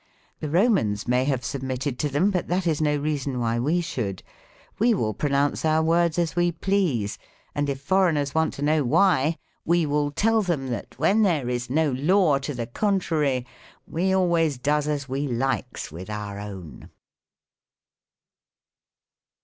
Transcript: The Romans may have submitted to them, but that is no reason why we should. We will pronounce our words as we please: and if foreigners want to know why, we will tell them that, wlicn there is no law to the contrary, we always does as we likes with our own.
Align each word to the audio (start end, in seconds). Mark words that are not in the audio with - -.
The 0.39 0.49
Romans 0.49 1.07
may 1.07 1.25
have 1.25 1.45
submitted 1.45 1.99
to 1.99 2.09
them, 2.09 2.31
but 2.31 2.47
that 2.47 2.65
is 2.65 2.81
no 2.81 2.95
reason 2.97 3.39
why 3.39 3.59
we 3.59 3.81
should. 3.81 4.23
We 4.79 4.95
will 4.95 5.13
pronounce 5.13 5.63
our 5.63 5.83
words 5.83 6.17
as 6.17 6.35
we 6.35 6.51
please: 6.53 7.19
and 7.53 7.69
if 7.69 7.79
foreigners 7.79 8.33
want 8.33 8.55
to 8.55 8.63
know 8.63 8.83
why, 8.83 9.37
we 9.63 9.85
will 9.85 10.09
tell 10.09 10.41
them 10.41 10.69
that, 10.69 10.89
wlicn 10.97 11.21
there 11.21 11.49
is 11.49 11.69
no 11.69 11.91
law 11.91 12.39
to 12.39 12.55
the 12.55 12.65
contrary, 12.65 13.45
we 13.85 14.11
always 14.11 14.57
does 14.57 14.87
as 14.87 15.07
we 15.07 15.27
likes 15.27 15.91
with 15.91 16.09
our 16.09 16.39
own. 16.39 16.89